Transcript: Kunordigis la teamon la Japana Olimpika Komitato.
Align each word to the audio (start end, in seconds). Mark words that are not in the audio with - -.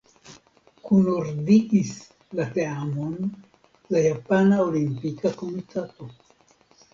Kunordigis 0.87 1.91
la 2.39 2.47
teamon 2.55 3.29
la 3.97 4.03
Japana 4.07 4.59
Olimpika 4.65 5.35
Komitato. 5.45 6.11